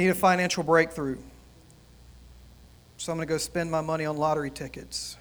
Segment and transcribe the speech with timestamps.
[0.00, 1.18] Need a financial breakthrough.
[2.96, 5.18] So I'm going to go spend my money on lottery tickets.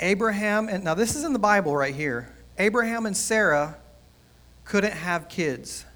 [0.00, 2.30] Abraham, and now this is in the Bible right here.
[2.58, 3.78] Abraham and Sarah
[4.66, 5.86] couldn't have kids.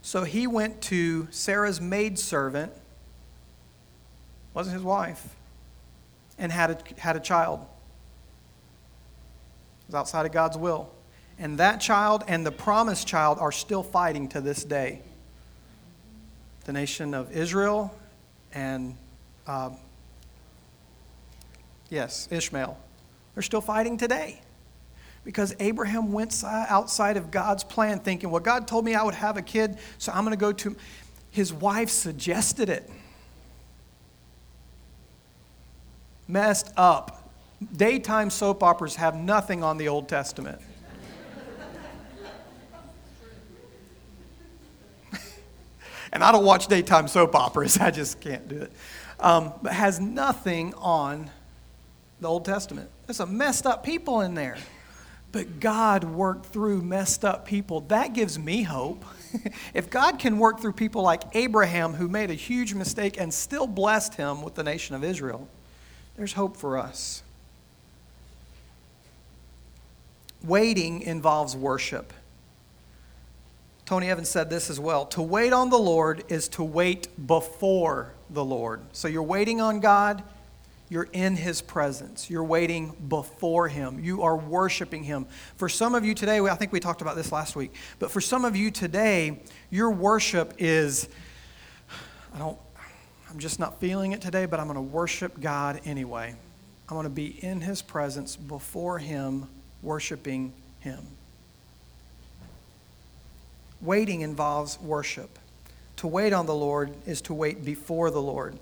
[0.00, 2.70] So he went to Sarah's maidservant,
[4.54, 5.34] wasn't his wife,
[6.38, 7.66] and had a, had a child.
[9.80, 10.88] It was outside of God's will.
[11.36, 15.02] And that child and the promised child are still fighting to this day.
[16.68, 17.94] The nation of Israel
[18.52, 18.94] and,
[19.46, 19.70] uh,
[21.88, 22.78] yes, Ishmael.
[23.32, 24.42] They're still fighting today
[25.24, 29.38] because Abraham went outside of God's plan, thinking, well, God told me I would have
[29.38, 30.76] a kid, so I'm going to go to.
[31.30, 32.90] His wife suggested it.
[36.28, 37.30] Messed up.
[37.78, 40.60] Daytime soap operas have nothing on the Old Testament.
[46.18, 48.72] And I don't watch daytime soap operas, I just can't do it.
[49.20, 51.30] Um, but has nothing on
[52.20, 52.90] the Old Testament.
[53.06, 54.56] There's some messed up people in there.
[55.30, 57.82] But God worked through messed up people.
[57.82, 59.04] That gives me hope.
[59.74, 63.68] if God can work through people like Abraham, who made a huge mistake and still
[63.68, 65.46] blessed him with the nation of Israel,
[66.16, 67.22] there's hope for us.
[70.42, 72.12] Waiting involves worship.
[73.88, 75.06] Tony Evans said this as well.
[75.06, 78.82] To wait on the Lord is to wait before the Lord.
[78.92, 80.22] So you're waiting on God,
[80.90, 82.28] you're in His presence.
[82.28, 84.04] You're waiting before Him.
[84.04, 85.24] You are worshiping Him.
[85.56, 88.20] For some of you today, I think we talked about this last week, but for
[88.20, 91.08] some of you today, your worship is,
[92.34, 92.58] I don't,
[93.30, 96.34] I'm just not feeling it today, but I'm going to worship God anyway.
[96.90, 99.48] I'm going to be in His presence before Him,
[99.80, 101.06] worshiping Him.
[103.80, 105.38] Waiting involves worship.
[105.96, 108.58] To wait on the Lord is to wait before the Lord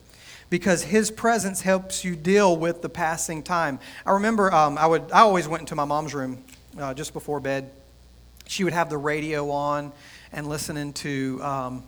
[0.48, 3.78] because his presence helps you deal with the passing time.
[4.04, 6.42] I remember um, I, would, I always went into my mom's room
[6.78, 7.70] uh, just before bed.
[8.46, 9.92] She would have the radio on
[10.32, 11.82] and listening to, um,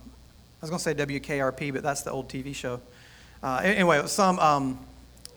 [0.61, 2.81] I was going to say WKRP, but that's the old TV show.
[3.43, 4.79] Uh, anyway, it was some um,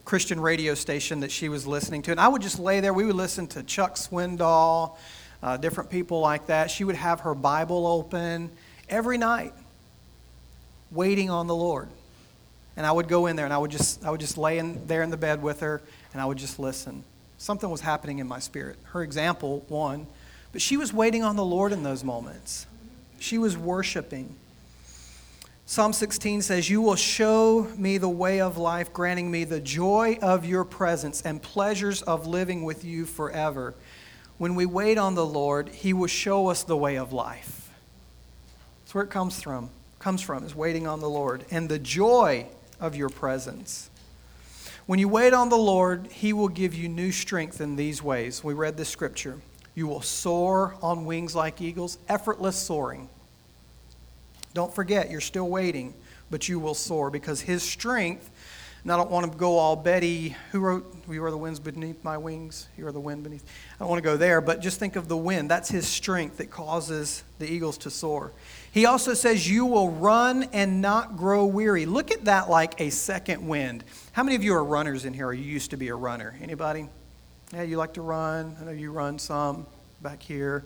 [0.04, 2.12] Christian radio station that she was listening to.
[2.12, 2.94] And I would just lay there.
[2.94, 4.98] We would listen to Chuck Swindoll,
[5.44, 6.70] uh, different people like that.
[6.72, 8.52] She would have her Bible open
[8.90, 9.54] every night,
[10.92, 11.90] waiting on the Lord.
[12.78, 14.88] And I would go in there and I would just, I would just lay in
[14.88, 15.82] there in the bed with her
[16.14, 17.04] and I would just listen.
[17.38, 18.78] Something was happening in my spirit.
[18.84, 20.08] Her example, one,
[20.52, 22.66] but she was waiting on the Lord in those moments.
[23.20, 24.36] She was worshiping.
[25.66, 30.18] Psalm 16 says, You will show me the way of life, granting me the joy
[30.22, 33.74] of your presence and pleasures of living with you forever.
[34.42, 37.70] When we wait on the Lord, He will show us the way of life.
[38.80, 39.70] That's where it comes from.
[40.00, 41.46] Comes from is waiting on the Lord.
[41.52, 42.48] And the joy
[42.80, 43.92] of your presence.
[44.88, 48.44] When you wait on the Lord, He will give you new strength in these ways.
[48.44, 49.40] We read this scripture.
[49.76, 53.10] You will soar on wings like eagles, effortless soaring.
[54.56, 55.94] Don't forget, you're still waiting,
[56.32, 58.32] but you will soar because His strength
[58.84, 62.04] and I don't want to go all Betty, who wrote, You are the winds beneath
[62.04, 63.44] my wings, you are the wind beneath.
[63.76, 65.52] I don't want to go there, but just think of the wind.
[65.52, 68.32] That's his strength that causes the eagles to soar.
[68.72, 71.86] He also says, You will run and not grow weary.
[71.86, 73.84] Look at that like a second wind.
[74.14, 76.36] How many of you are runners in here, or you used to be a runner?
[76.42, 76.88] Anybody?
[77.54, 78.56] Yeah, you like to run.
[78.60, 79.68] I know you run some
[80.02, 80.64] back here.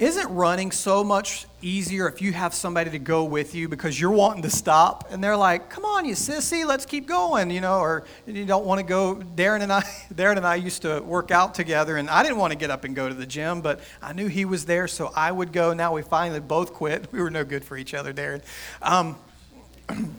[0.00, 4.10] Isn't running so much easier if you have somebody to go with you because you're
[4.10, 7.80] wanting to stop and they're like, "Come on, you sissy, let's keep going," you know,
[7.80, 9.16] or you don't want to go.
[9.16, 9.82] Darren and I,
[10.14, 12.84] Darren and I used to work out together, and I didn't want to get up
[12.84, 15.74] and go to the gym, but I knew he was there, so I would go.
[15.74, 17.08] Now we finally both quit.
[17.12, 18.40] We were no good for each other, Darren.
[18.80, 19.18] Um,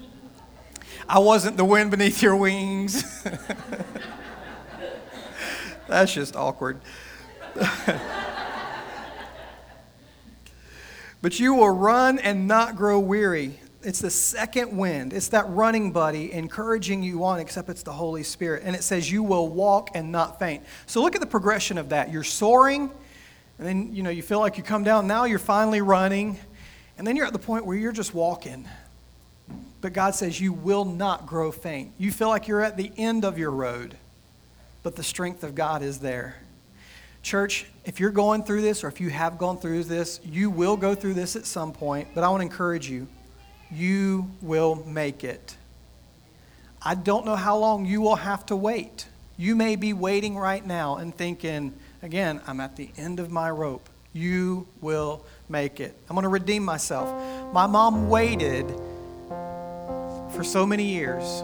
[1.10, 3.04] I wasn't the wind beneath your wings.
[5.88, 6.80] That's just awkward.
[11.22, 13.60] But you will run and not grow weary.
[13.84, 15.14] It's the second wind.
[15.14, 18.64] It's that running buddy encouraging you on, except it's the Holy Spirit.
[18.66, 20.64] And it says you will walk and not faint.
[20.86, 22.12] So look at the progression of that.
[22.12, 22.92] You're soaring,
[23.58, 25.08] and then you know you feel like you come down.
[25.08, 26.40] Now you're finally running,
[26.98, 28.68] and then you're at the point where you're just walking.
[29.82, 31.92] But God says you will not grow faint.
[31.98, 33.98] You feel like you're at the end of your road,
[34.84, 36.36] but the strength of God is there.
[37.24, 40.76] Church, if you're going through this or if you have gone through this, you will
[40.76, 43.08] go through this at some point, but I want to encourage you.
[43.72, 45.56] You will make it.
[46.82, 49.08] I don't know how long you will have to wait.
[49.38, 53.50] You may be waiting right now and thinking, again, I'm at the end of my
[53.52, 53.88] rope.
[54.14, 55.96] You will make it.
[56.10, 57.08] I'm going to redeem myself.
[57.54, 58.68] My mom waited
[60.34, 61.44] for so many years,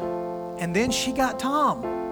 [0.59, 2.06] and then she got Tom.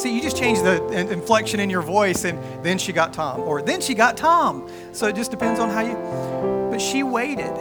[0.00, 3.60] See, you just changed the inflection in your voice, and then she got Tom, or
[3.60, 4.66] then she got Tom.
[4.92, 6.70] So it just depends on how you.
[6.70, 7.52] But she waited.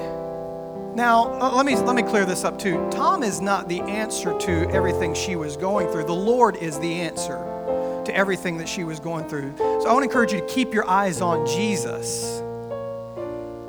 [0.95, 2.88] Now, let me, let me clear this up too.
[2.91, 7.01] Tom is not the answer to everything she was going through, the Lord is the
[7.01, 7.36] answer
[8.06, 9.53] to everything that she was going through.
[9.57, 12.39] So I want to encourage you to keep your eyes on Jesus,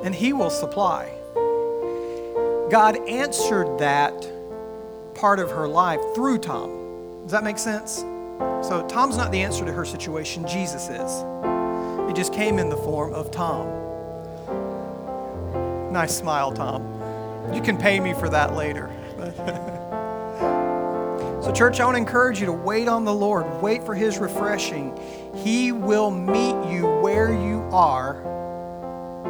[0.05, 1.12] and He will supply.
[2.70, 4.31] God answered that
[5.17, 7.25] part of her life through Tom.
[7.25, 8.05] Does that make sense?
[8.63, 11.25] So Tom's not the answer to her situation, Jesus is.
[12.11, 13.69] It just came in the form of Tom.
[15.93, 16.83] Nice smile, Tom.
[17.53, 18.91] You can pay me for that later.
[21.43, 23.61] so, church, I want to encourage you to wait on the Lord.
[23.61, 24.97] Wait for His refreshing.
[25.35, 28.15] He will meet you where you are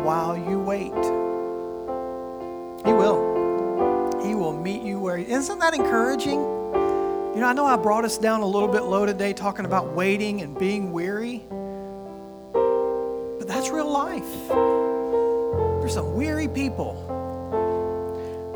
[0.03, 0.93] while you wait.
[2.85, 4.21] He will.
[4.23, 5.17] He will meet you where.
[5.17, 6.60] Isn't that encouraging?
[7.40, 9.94] You know, I know I brought us down a little bit low today talking about
[9.94, 11.42] waiting and being weary,
[12.52, 14.48] but that's real life.
[15.81, 16.96] There's some weary people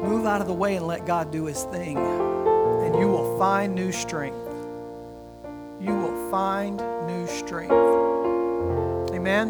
[0.03, 3.75] Move out of the way and let God do his thing, and you will find
[3.75, 4.37] new strength.
[5.81, 6.77] You will find
[7.07, 7.73] new strength.
[9.15, 9.49] Amen.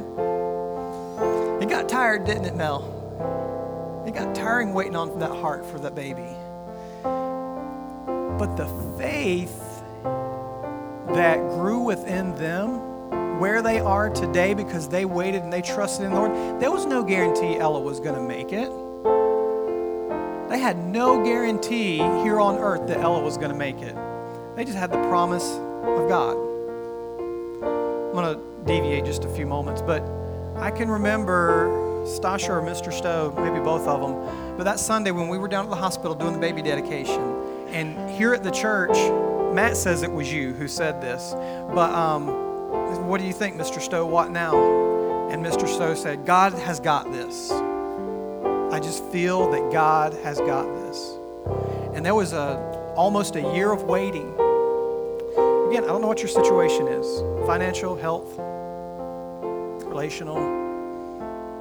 [1.60, 4.04] It got tired, didn't it, Mel?
[4.06, 6.36] It got tiring waiting on that heart for that baby.
[8.38, 8.66] But the
[8.98, 9.82] faith
[11.14, 16.12] that grew within them, where they are today because they waited and they trusted in
[16.12, 18.70] the Lord, there was no guarantee Ella was going to make it.
[20.48, 23.96] They had no guarantee here on earth that Ella was going to make it.
[24.56, 26.36] They just had the promise of God.
[27.62, 30.02] I'm going to deviate just a few moments, but
[30.56, 31.68] I can remember
[32.04, 32.92] Stasha or Mr.
[32.92, 36.14] Stowe, maybe both of them, but that Sunday when we were down at the hospital
[36.14, 37.33] doing the baby dedication,
[37.74, 38.96] and here at the church,
[39.52, 41.32] Matt says it was you who said this,
[41.74, 42.28] but um,
[43.08, 43.80] what do you think, Mr.
[43.80, 44.06] Stowe?
[44.06, 44.56] What now?
[45.30, 45.66] And Mr.
[45.66, 47.50] Stowe said, God has got this.
[47.50, 51.18] I just feel that God has got this.
[51.94, 54.32] And there was a almost a year of waiting.
[55.68, 58.38] Again, I don't know what your situation is financial, health,
[59.84, 60.38] relational.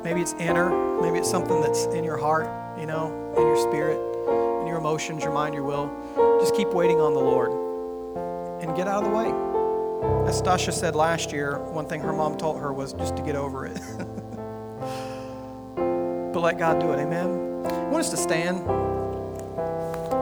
[0.03, 1.01] Maybe it's inner.
[1.01, 2.47] Maybe it's something that's in your heart,
[2.79, 4.12] you know, in your spirit,
[4.67, 5.91] your emotions, your mind, your will.
[6.39, 7.51] Just keep waiting on the Lord
[8.61, 9.27] and get out of the way.
[10.27, 13.35] As Stasha said last year, one thing her mom told her was just to get
[13.35, 13.73] over it.
[16.33, 16.99] but let God do it.
[16.99, 17.65] Amen.
[17.65, 18.67] I want us to stand.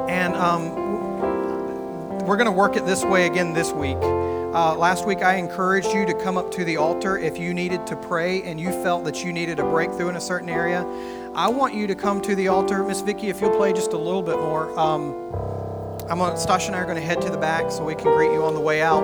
[0.10, 0.76] And um,
[2.26, 3.98] we're going to work it this way again this week.
[4.54, 7.88] Uh, last week, I encouraged you to come up to the altar if you needed
[7.88, 10.86] to pray and you felt that you needed a breakthrough in a certain area.
[11.34, 12.84] I want you to come to the altar.
[12.84, 14.78] Miss Vicki, if you'll play just a little bit more.
[14.78, 15.14] Um,
[16.10, 18.14] I'm gonna, Stasha and I are going to head to the back so we can
[18.14, 19.04] greet you on the way out.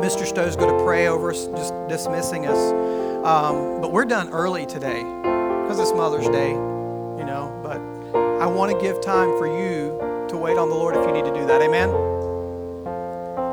[0.00, 0.24] Mr.
[0.24, 2.72] Stowe's going to pray over us, just dismissing us.
[3.26, 7.58] Um, but we're done early today because it's Mother's Day, you know.
[7.60, 7.80] But
[8.14, 9.98] I want to give time for you
[10.28, 11.60] to wait on the Lord if you need to do that.
[11.60, 12.11] Amen.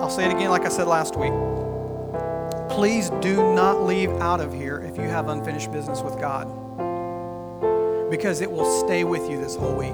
[0.09, 1.31] I'll say it again, like I said last week.
[2.75, 6.47] Please do not leave out of here if you have unfinished business with God,
[8.09, 9.93] because it will stay with you this whole week.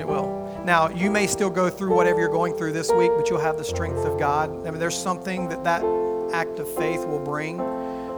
[0.00, 0.64] It will.
[0.64, 3.56] Now, you may still go through whatever you're going through this week, but you'll have
[3.56, 4.50] the strength of God.
[4.66, 5.84] I mean, there's something that that
[6.32, 7.58] act of faith will bring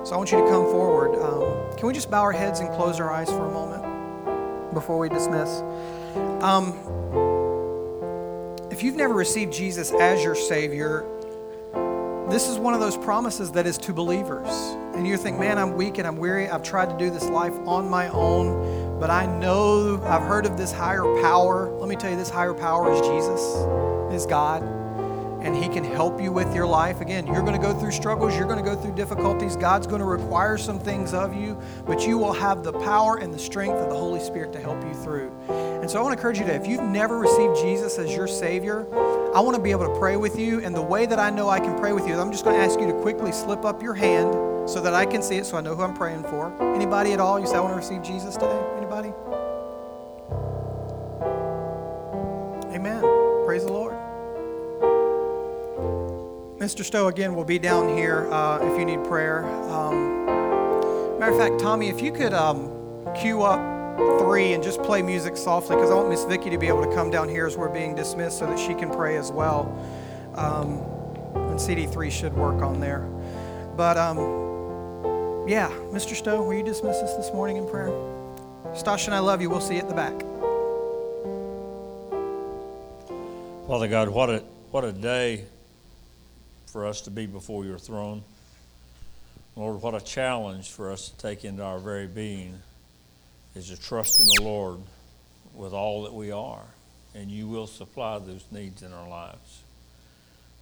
[0.03, 1.15] so I want you to come forward.
[1.21, 4.97] Um, can we just bow our heads and close our eyes for a moment before
[4.97, 5.61] we dismiss?
[6.41, 6.73] Um,
[8.79, 11.05] if you've never received Jesus as your Savior,
[12.31, 14.47] this is one of those promises that is to believers.
[14.95, 16.49] And you think, man, I'm weak and I'm weary.
[16.49, 20.57] I've tried to do this life on my own, but I know I've heard of
[20.57, 21.73] this higher power.
[21.73, 23.41] Let me tell you, this higher power is Jesus,
[24.15, 24.63] is God
[25.41, 27.01] and He can help you with your life.
[27.01, 29.57] Again, you're going to go through struggles, you're going to go through difficulties.
[29.57, 33.33] God's going to require some things of you, but you will have the power and
[33.33, 35.33] the strength of the Holy Spirit to help you through.
[35.89, 38.29] And so I want to encourage you to, if you've never received Jesus as your
[38.29, 38.87] Savior,
[39.35, 40.63] I want to be able to pray with you.
[40.63, 42.57] And the way that I know I can pray with you is I'm just going
[42.57, 45.47] to ask you to quickly slip up your hand so that I can see it
[45.47, 46.53] so I know who I'm praying for.
[46.75, 47.41] Anybody at all?
[47.41, 48.63] You say, I want to receive Jesus today?
[48.77, 49.15] Anybody?
[52.77, 53.01] Amen.
[53.47, 53.95] Praise the Lord.
[56.59, 56.85] Mr.
[56.85, 59.47] Stowe, again, will be down here uh, if you need prayer.
[59.71, 60.27] Um,
[61.19, 62.71] matter of fact, Tommy, if you could um,
[63.19, 63.78] cue up
[64.21, 66.95] three and just play music softly, because I want Miss Vicky to be able to
[66.95, 69.67] come down here as we're being dismissed so that she can pray as well.
[70.35, 70.79] Um,
[71.51, 73.01] and CD3 should work on there.
[73.77, 74.19] But um,
[75.49, 76.15] Yeah, Mr.
[76.15, 77.91] Stowe, will you dismiss us this morning in prayer?
[78.75, 79.49] Stash and I love you.
[79.49, 80.21] We'll see you at the back.
[83.67, 85.45] Father God, what a what a day
[86.67, 88.23] for us to be before your throne.
[89.57, 92.61] Lord, what a challenge for us to take into our very being
[93.59, 94.79] is to trust in the Lord
[95.53, 96.65] with all that we are,
[97.15, 99.63] and you will supply those needs in our lives.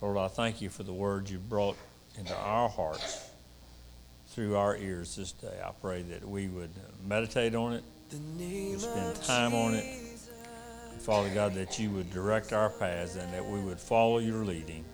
[0.00, 1.76] Lord, I thank you for the words you brought
[2.18, 3.30] into our hearts
[4.28, 5.60] through our ears this day.
[5.62, 6.70] I pray that we would
[7.06, 7.84] meditate on it,
[8.80, 9.84] spend time on it.
[10.92, 14.44] And Father God, that you would direct our paths and that we would follow your
[14.44, 14.84] leading.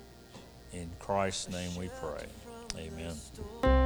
[0.73, 2.27] In Christ's name we pray.
[2.79, 3.82] Amen.